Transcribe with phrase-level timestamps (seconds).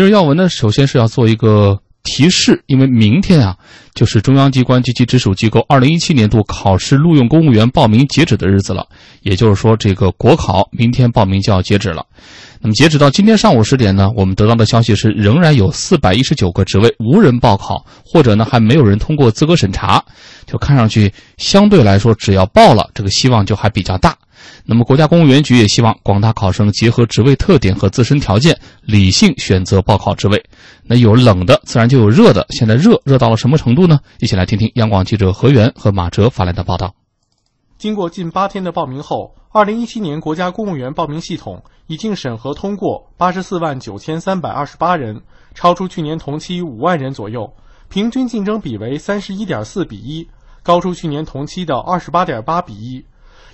[0.00, 3.58] 今日要闻呢，首先是要做一个提示，因为明天啊，
[3.94, 8.86] 就是中央机关及其直属机构二零一七年度考试录用公务员报名截止的日子了。
[9.20, 12.06] 也就是说，这个国考明天报名就要截止了。
[12.62, 20.04] 那么截止到今天上午十点呢，我们得到的消息是，仍然有四百一十九个职位无人报考，或者呢还没有人通过资格审查。
[20.46, 24.14] 就看上去相对来说，只要报了，这个希望就还比较大。
[24.66, 30.42] 那么，国家公务员局也希望广大考生结合职位特点和自身条件，理性选择报考职位。
[30.84, 32.44] 那有冷的，自然就有热的。
[32.50, 34.00] 现在热热到了什么程度呢？
[34.18, 36.94] 一起来听听央广记者何源和马哲发来的报道。
[37.80, 45.22] 经过近八天的报名后，二零一七年国家公务员报名系统已经审核通过八十四万九千三百二十八人，
[45.54, 47.54] 超出去年同期五万人左右，
[47.88, 50.28] 平均竞争比为三十一点四比一，
[50.62, 53.06] 高出去年同期的二十八点八比一。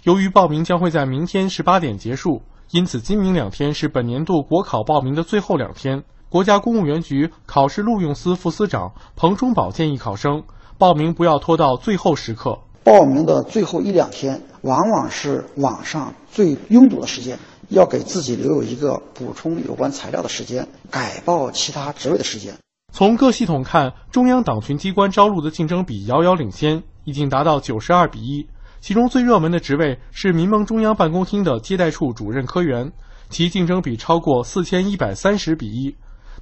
[0.03, 6.03] 由于报名将会在明天十八点结束，因此今明两天是本年度国考报名的最后两天。
[6.29, 10.43] 国家公务员局考试录用司副司长彭忠宝建议考生
[10.79, 12.59] 报名不要拖到最后时刻。
[12.87, 17.37] 报名的最后一两天，往往是网上最拥堵的时间，
[17.69, 22.55] 要给自己留有一个补充有关材料的时间，改报其他职位的时间。
[22.93, 28.47] 从各系统看，中央党群机关招录的竞争比遥遥领先，已经达到九十二比一。
[28.81, 32.93] 其中最热门的职位是民盟中央办公厅的接待处主任科员，
[33.31, 35.97] 其竞争比超过四千一百三十比一。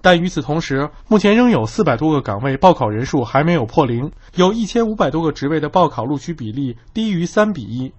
[0.04, 7.90] 但与此同时，目前仍有四百多个岗位报考人数还没有破零，有一千五百多个职位的报考录取比例低于三比一。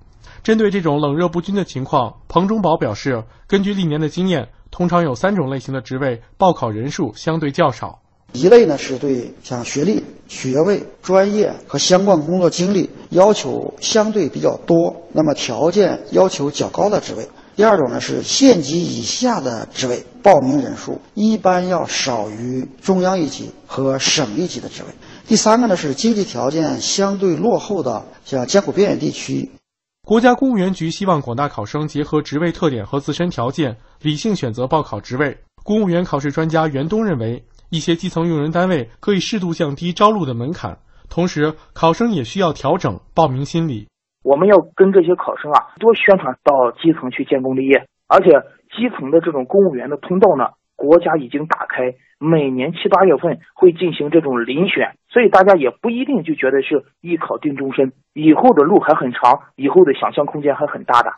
[0.44, 8.00] 针对这种冷热不均的情况，彭忠宝表示，根据历年的经验，通常有三种类型的职位报考人数相对较少。
[8.34, 17.24] 一类呢是对像学历、学位、专业和相关工作经历要求相对比较多，那么条件要求较高的职位；
[17.56, 24.90] 第二种呢是县级以下的职位，报名人数一般要少于中央一级和省一级的职位；
[25.26, 29.50] 第三个呢是经济条件相对落后的，像艰苦边远地区。
[30.06, 35.38] 国家公务员局希望广大考生结合职位特点和自身条件，理性选择报考职位。
[35.64, 37.44] 公务员考试专家袁东认为。
[37.72, 40.78] 一些基层用人单位可以适度降低招录的门槛，
[41.10, 43.88] 同时考生也需要调整报名心理。
[44.26, 48.32] 我们要跟这些考生啊多宣传到基层去建功立业，而且
[48.76, 61.14] 基层的这种公务员的通道呢，国家已经打开，每年七八月份会进行这种遴选，所以大家也不一定就觉得是一考定终身，以后的路还很长，以后的想象空间还很大的。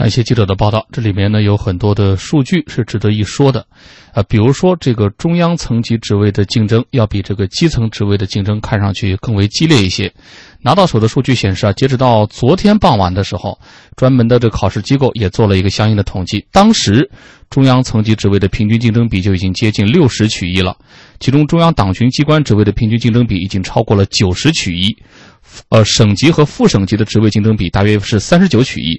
[0.00, 3.66] 感谢记者的报道，这里面呢有很多的数据是值得一说的，
[4.14, 10.10] 啊，比如说这个中央层级职位的竞争要比这个基层职位的竞争看上去更为激烈一些。
[10.62, 13.58] 拿到手的数据显示啊，截止到昨天傍晚的时候，
[13.94, 17.10] 专门的这考试机构也做了一个相应的统计，当时
[17.50, 20.74] 中央层级职位的平均竞争比就已经接近六十取一了，
[21.18, 24.96] 其中中央党群机关职位的平均竞争比已经超过了九十取一，
[25.68, 28.98] 呃，省级和副省级的职位竞争比大约是三十九取一。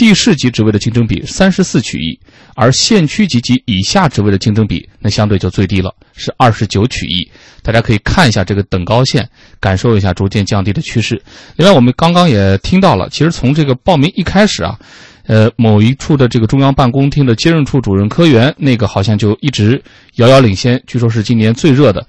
[0.00, 2.18] 地市级职位的竞争比三十四取一，
[2.54, 7.30] 而县区级及以下职位的竞争比那相对就最低了，是二十九取一。
[7.62, 9.28] 大家可以看一下这个等高线，
[9.60, 11.22] 感受一下逐渐降低的趋势。
[11.54, 14.78] 另外，我们刚刚也听到了，其实从这个报名一开始啊，
[15.26, 19.82] 呃，某一处的这个中央办公厅的接任处主任科员，那个好像就一直
[20.14, 22.02] 遥遥领先，据说是今年最热的。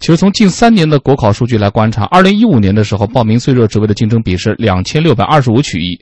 [0.00, 5.98] 其实从近三年的国考数据来观察，二零一五年的时候报名最热职位的竞争比是两千六百二十五取一，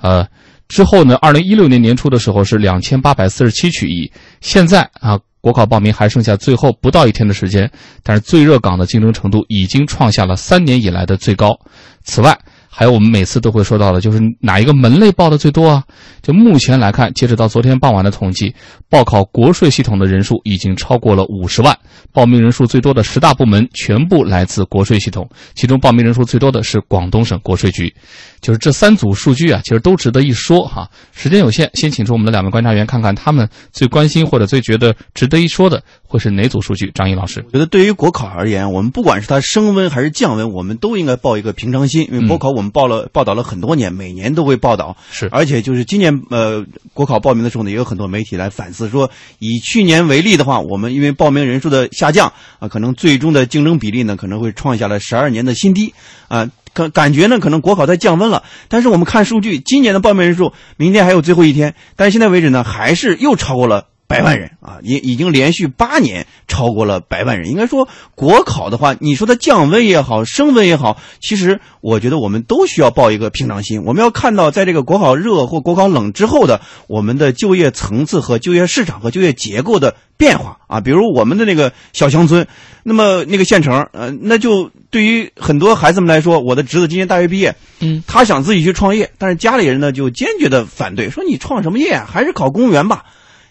[0.00, 0.26] 呃。
[0.68, 1.16] 之后呢？
[1.16, 7.70] 二零一六年年初的时候是两千八百四十七取一，现在啊，国考报名还剩下最后不到一天的时间，
[8.02, 11.58] 但是最热岗的竞争程度已经创下了三年以来的最高。
[12.04, 12.38] 此外，
[12.70, 15.82] 还有我们每次都会说到的，就是哪一个门类报的最多啊？
[16.22, 18.54] 就目前来看，截止到昨天傍晚的统计，
[18.88, 21.76] 报考国税系统的人数已经超过了五十万。
[22.12, 27.92] 报名人数最多的十大部门全部来自国税系统，其中报名人数最多的是广东省国税局。
[28.40, 30.88] 就是这三组数据啊，其实都值得一说哈。
[31.12, 36.90] 时间有限，先请出我们的两位观察员，看看他们最关心或者最觉得值得一说的会是哪组数据。
[36.94, 44.96] 张毅老师，我觉得对于国考而言，我们不管是它升温还是降温，我们都应该抱一个平常心，因为国考我们报了报道了很多年，每年都会报道。
[45.10, 46.64] 是，而且就是今年呃
[46.94, 55.92] 国考报名的时候呢，也有很多媒体来反思说，以去年为例的话，我们因为报名人数的下降啊，可能最终的竞争比例呢可能会创下了十二年的新低
[56.28, 56.48] 啊。
[56.78, 67.50] 感感觉呢，可能国考在降温了，但是我们看数据，今年的报名人数，明天还有最后一天，但现在为止呢，还是又超过了百万人啊，已已经连续八年超过了百万人。
[67.50, 73.84] 应该说，国考的话，你说它降温也好，升温也好，其实我觉得我们都需要抱一个平常心。
[73.84, 80.80] 我们要看到，在这个国考热或国考冷之后的我们的就业层次和就业市场和就业结构的变化啊。
[80.80, 82.46] 比如我们的那个小乡村，
[82.82, 93.04] 那么那个县城，呃，那就对于很多孩子们来说，我的侄子今年大学毕业，嗯，他想自己去创业，但是家里人呢就坚决的反对，说你创什么业啊，还是考公务员吧。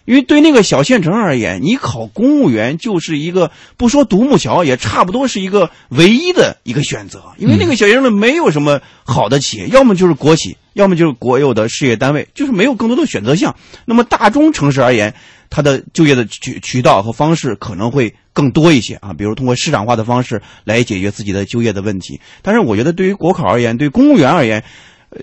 [0.08, 7.22] 因为对那个小县城而言，你考公务员就是一个不说独木桥，也差不多是一个唯一的一个选择。
[7.36, 13.54] 因为那个小县城里没有什么好的企业，要么就是国企，要么就是国有的事业单位，就是没有更多的选择项。
[13.84, 15.12] 那么大中城市而言，
[15.50, 22.18] 它的就业的渠渠道和方式可能会更多一些啊，比如通过市场化的方式来解决自己的就业的问题。
[22.40, 24.64] 但是我觉得，对于国考而言，对公务员而言，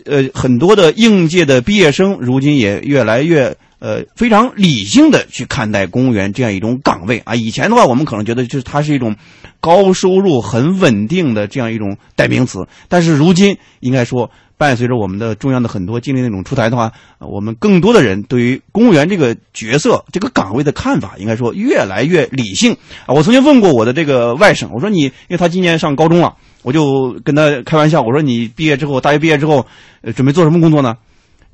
[0.06, 3.58] 呃，很多的应届的毕业生如今也越来越。
[3.80, 7.36] 呃，非常理性的去看待公务员这样一种岗位啊。
[7.36, 9.16] 以前的话，我们可能觉得就是它是一种
[9.60, 12.66] 高收入、很稳定的这样一种代名词。
[12.88, 22.72] 但是如今，应该说，伴随着我们的中央的很多经历那种出台的话，我们更多的人对于公务员这个角色、这个岗位的看法，应该说越来越理性
[23.06, 23.14] 啊。
[23.14, 29.68] 我曾经问过我的这个外甥，我说你，因为他今年上高中了，我就跟他开玩笑，我说你毕业之后，大学毕业之后，
[30.02, 30.96] 呃，准备做什么工作呢？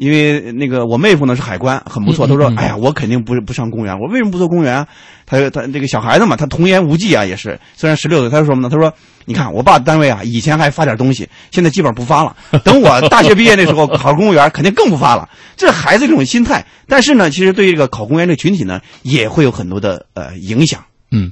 [0.01, 2.25] 因为那个我妹夫呢是海关，很不错。
[2.25, 3.95] 他说：“哎呀，我肯定不不上公务员。
[3.99, 4.83] 我为什么不做公务员？
[5.27, 7.59] 他他这个小孩子嘛，他童言无忌啊，也是。
[7.75, 8.67] 虽然十六岁，他说什么呢？
[8.67, 8.91] 他说：
[9.25, 12.35] 你看我爸单位啊，以前还发点东西，现在基本上不发了。
[12.65, 15.29] 等我大学毕业那时候考公务员，肯定更不发了。
[15.55, 16.65] 这是孩子这种心态。
[16.87, 20.83] 但是呢，其实对这个考公务员这个群体呢，也会有很多的呃影响。
[21.11, 21.31] 嗯，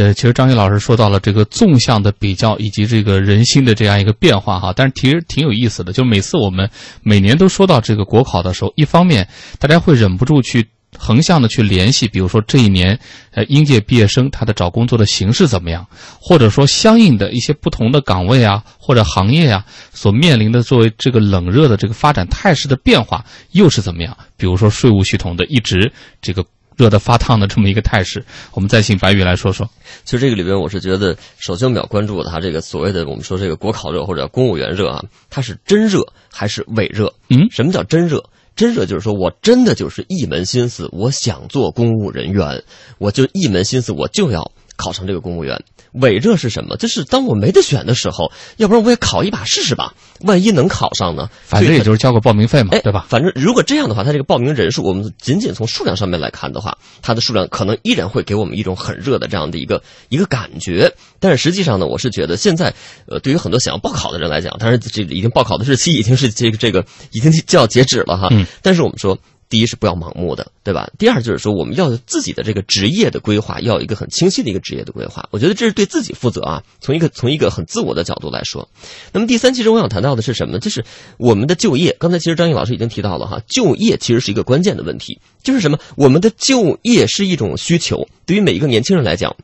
[0.00, 5.92] 呃，其实张毅老师说到了这个纵向的比较以及这个人心的这样一个变化哈，但是其实挺有意思的。
[5.92, 6.70] 就每次我们
[7.02, 10.66] 每年都说到这个国考的时候，一方面大家会忍不住去
[10.96, 12.98] 横向的去联系，比如说这一年
[13.32, 15.86] 呃应届毕业生他的找工作的形势怎么样，
[16.18, 24.16] 或者说相应的一些不同的岗位啊或者行业啊所面临的作为这个冷热的这个发展态势的变化又是怎么样？
[24.38, 25.92] 比如说税务系统的一直
[26.22, 26.42] 这个。
[26.80, 28.24] 热的发烫的这么一个态势，
[28.54, 29.68] 我们再请白宇来说说。
[30.06, 37.12] 其实这个里边，我是觉得，首先我们要关注它这个所谓的我们说这个国考热或者公务员热啊，它是真热还是伪热？
[37.28, 38.24] 嗯，什么叫真热？
[38.56, 42.62] 真热就是说我真的就是一门心思，我想做公务人员，
[42.98, 44.50] 我就一门心思，我就要
[44.80, 45.62] 考上这个公务员。
[45.92, 46.76] 伪热是什么？
[46.76, 51.28] 就是当我没得选的时候，要不然我也考一把试试吧，万一能考上呢？
[51.44, 53.06] 反正也就是交个报名费嘛，对吧？
[53.08, 60.94] 反正如果这样的话，他这个报名人数，我们仅仅从数量上面来看的话，它的数量可能依然会给我们一种很热的这样的一个一个感觉。
[61.18, 62.72] 但是实际上呢，我是觉得现在，
[63.06, 68.28] 呃，对于很多想要报考的人来讲，当然这已经报考的日期已经是这个这个已经就要截止了哈。
[68.30, 68.46] 嗯。
[68.62, 69.18] 但是我们说。
[69.50, 70.88] 第一是不要盲目的，对吧？
[70.96, 75.28] 第二就是说，我们要有自己的这个职业的规划，要有一个很清晰的一个职业的规划。
[75.32, 76.62] 我觉得这是对自己负责啊。
[76.80, 78.68] 从一个从一个很自我的角度来说，
[79.12, 80.60] 那么第三，其实我想谈到的是什么呢？
[80.60, 80.84] 就是
[81.18, 81.96] 我们的就业。
[81.98, 85.20] 刚才其实张毅老师已经提到了哈，就业其实是一个关键的问题。
[85.42, 85.78] 就是什么？
[85.96, 89.36] 我们的就业是一种需求，对于每一个年轻人来讲。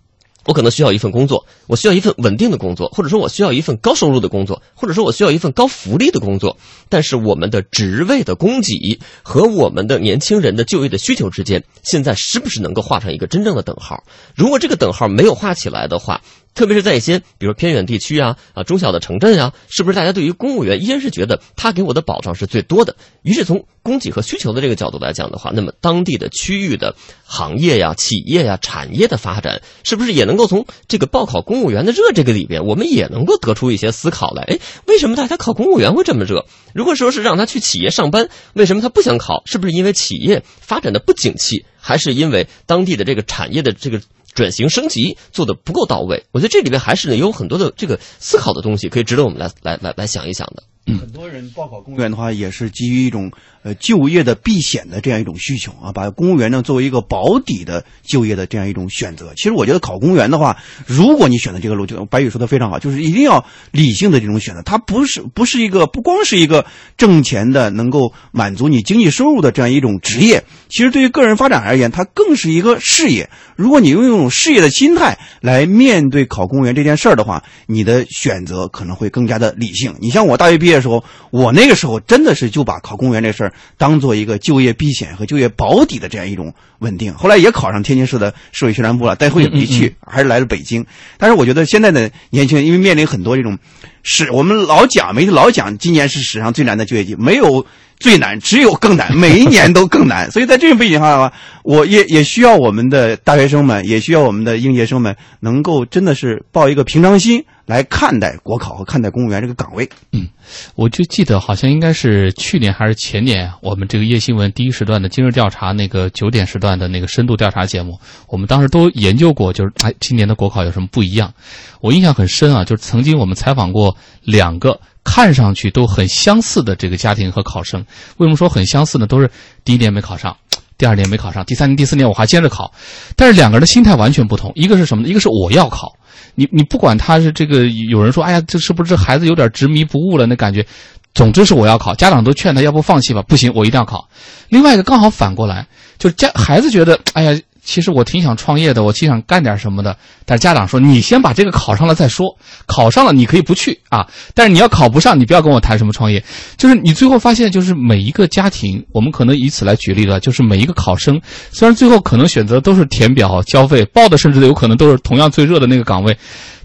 [0.46, 6.56] 我可能需要一份工作，我需要一份稳定的工作，或者说我需要一份高收入的工作，或者说我需要一份高福利的工作。
[6.88, 14.04] 但是我们的职位的供给和我们的年轻人的就业的需求之间，现在是不是能够画上一个真正的等号？
[14.34, 16.22] 如果这个等号没有画起来的话，
[16.56, 22.96] 特别是在一些比如偏远地区啊啊中小的城镇啊，是不是大家对于公务员依然是觉得他给我的保障是最多的？
[23.22, 34.42] 于是从供给和需求的这个角度来讲的话，那么当地的区域的行业呀、企业呀、产业的发展，是不是也能够从这个报考公务员的热这个里边，我们也能够得出一些思考来？
[34.44, 36.46] 哎，为什么大家考公务员会这么热？
[36.74, 39.42] 如果说是让他去企业上班，为什么他不想考？
[39.44, 44.00] 是不是因为企业发展的不景气，还是因为当地的这个产业的这个？
[44.36, 50.62] 转型升级做的不够到位，我觉得这里面还是有很多的这个思考的东西，可以值得我们来来来来想一想的。
[50.88, 53.32] 嗯，很多人报考公务员的话，也是基于一种
[53.64, 59.32] 呃就业的避险的这样一种需求啊，把公务员呢作为一个保底的就业的这样一种选择。
[59.34, 64.62] 其实我觉得考公务员的话，如果你选择这个路，就白宇说的非常好，就是一定要理性的这种选择。
[64.62, 66.64] 它不是不是一个不光是一个
[66.96, 70.44] 挣钱的，能够满足你经济收入的这样一种职业。
[70.68, 73.28] 其实对于个人发展而言，它更是一个事业。
[73.56, 79.92] 如果你用一种事业的心态来面对考公务员这件事儿的话，你的选择可能会更加的理性。
[79.98, 80.75] 你像我大学毕业。
[80.76, 87.12] 的时候，我那个时候真的是就把考公务员这事儿当做一个就业避险和就业保底的这样一种稳定。
[87.14, 90.86] 后来也考上天津市的市委宣传部了，但后也没去，还是来了北京。
[91.18, 93.58] 但是我觉得现在的年轻人，因为面临很多这种，
[94.02, 97.66] 是我们老讲媒体老讲，今年是史上最难的就业季，没有
[97.98, 100.30] 最难，只有更难，每一年都更难。
[100.32, 101.32] 所以在这种背景下的话，
[101.64, 109.88] 我也也需要我们的大学生们，也需要我们的应届生们，能够真的是抱一个平常心来看待国考和看待公务员这个岗位。
[110.12, 110.28] 嗯，
[110.76, 121.34] 我就记得好像应该是去年还是前年，我们这个夜新闻第一时段的今日调查那个九点时段的那个深度调查节目，我们当时都研究过，就是哎，今年的国考有什么不一样？
[121.80, 127.84] 我印象很深啊，就是曾经我们采访过两个看上去都很相似的这个家庭和考生。
[128.16, 129.06] 为什么说很相似呢？
[129.06, 129.30] 都是
[129.64, 130.36] 第一年没考上，
[130.78, 132.72] 第二年没考上，第三年、第四年我还接着考，
[133.16, 134.52] 但是两个人的心态完全不同。
[134.54, 135.08] 一个是什么呢？
[135.08, 135.96] 一个是我要考。
[136.34, 140.26] 你你不管他是这个，有人说，哎呀，这是不是这孩子有点执迷不悟了？
[140.26, 140.66] 那感觉，
[141.14, 141.94] 总之是我要考。
[141.94, 143.22] 家长都劝他，要不放弃吧？
[143.22, 144.06] 不行，我一定要考。
[144.50, 145.66] 另外一个刚好反过来，
[145.98, 149.94] 就是家孩子觉得，哎呀，其实我挺想创业的，我挺想干点什么的。
[150.24, 156.24] 但是家长说，你先把这个考上了再说，考上了你可以不去啊，但是你要考不上，你不要跟我谈什么创业。
[156.56, 161.20] 就是你最后发现，就是每一个家庭，我们可能以此来举例了，就是每一个考生，
[161.50, 166.16] 虽然最后可能选择都是填表交费，报的甚至有可能都是同样最热的那个岗位。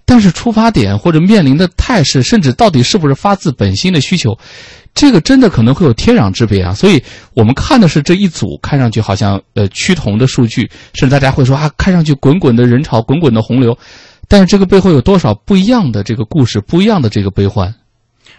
[0.06, 4.38] 但是出发点或者面临的态势，甚至到底是不是发自本心的需求，
[4.94, 6.74] 这个真的可能会有天壤之别啊！
[6.74, 7.02] 所以
[7.34, 13.78] 我们看的是这一组看上去好像呃趋同的数据，甚至大家会说啊，看上去滚滚的人潮，滚滚的洪流，
[14.28, 17.74] 但是这个背后有多少不一样的这个故事，不一样的这个悲欢？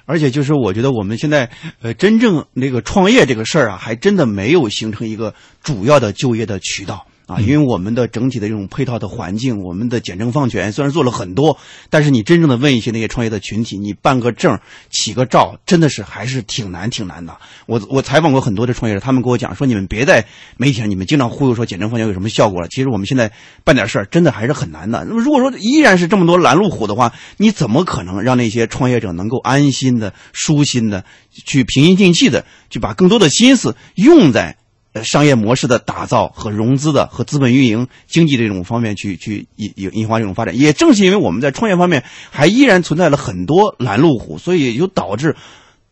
[0.04, 1.48] 而且就是我觉得我们现在
[1.80, 7.06] 呃真正那个创业这个事儿啊，还真的没有形成一个主要的就业的渠道。
[7.26, 11.56] 啊，因为我们的整体的这种配套的环境，我们的简政放权虽然做了很多，
[11.88, 14.58] 但是你真正的问一些那些创业的群体，你办个证、
[14.90, 17.36] 起个照，真的是还是挺难挺难的。
[17.66, 20.26] 我我采访过很多的创业者，他们跟我讲说，你们别在
[20.56, 22.68] 媒体上，你们经常忽悠说简政放权有什么效果了。
[22.68, 23.30] 其实我们现在
[23.64, 25.04] 办点事儿，真的还是很难的。
[25.04, 34.56] 那么如果说依然是这么多拦路虎的话，你怎么可能让那些创业者能够安心的、舒心的去平心静气的去把更多的心思用在？
[34.92, 45.34] 呃，商业模式的打造和融资的和资本运营经济这种方面去去引引引发这种发展，也正是因为我们在创业方面还依然存在了很多拦路虎，所以也就导致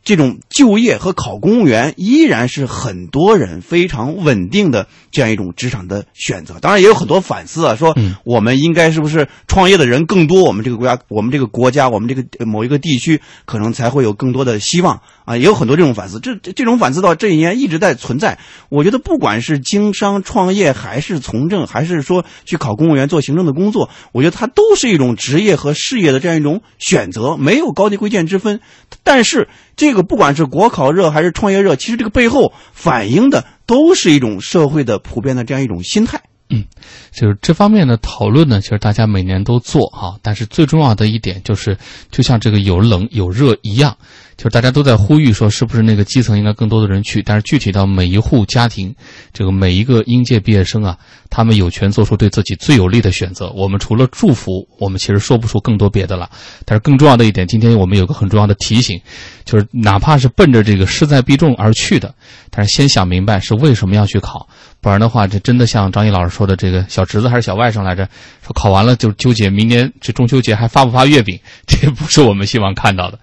[0.02, 6.58] 这种就业和考公务员依然是很多人非常稳定的这样一种职场的选择。
[6.58, 15.00] 当然也有很多反思啊，说我们应该是不是创业的人更多，我们这个国家，我们这个国家，我们这个某一个地区可能才会有更多的希望。
[15.30, 18.40] 啊，也有很多这种反思，这这这种反思到这一年一直在存在。
[18.68, 28.58] 我觉得不管是经商创业，还是从政，还是说去考公务员做行政的工作，我觉得它都是一种职业和事业的这样一种选择，没有高低贵贱之分。
[29.04, 36.22] 但是这个不管是国考热还是创业热，其实这个背后反映的都是一种社会的普遍的这样一种心态。
[36.52, 36.64] 嗯，
[37.12, 41.78] 就是这方面的讨论呢，其实大家每年都做哈，但是最重要的一点就是，
[42.10, 43.96] 就像这个有冷有热一样。
[44.40, 47.22] 就是大家都在呼吁说，是不是那个基层应该更多的人去？
[47.22, 48.94] 但是具体到每一户家庭，
[49.34, 50.96] 这个每一个应届毕业生啊，
[51.28, 53.50] 他们有权做出对自己最有利的选择。
[53.50, 56.30] 我们除了祝福，我们其实说不出更多别的了。
[56.64, 58.98] 但是更重要的一点，今天我们有个很重要的提醒，
[59.44, 62.14] 就是哪怕是奔着这个势在必中而去的，
[62.48, 64.48] 但是先想明白是为什么要去考，
[64.80, 68.08] 不然的话，这真的像张毅老师说的，这个小侄子还是小外甥来着，
[68.40, 73.18] 说考完了就纠结明年这中秋节还发不发月饼，这不是我们希望看到的。